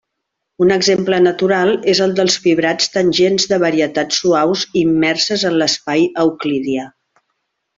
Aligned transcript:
Un 0.65 0.71
exemple 0.75 1.19
natural 1.25 1.73
és 1.93 2.01
el 2.05 2.15
dels 2.19 2.37
fibrats 2.45 2.89
tangents 2.95 3.45
de 3.53 3.61
varietats 3.65 4.23
suaus 4.23 4.65
immerses 4.83 5.45
en 5.51 5.59
l'espai 5.63 6.07
euclidià. 6.25 6.89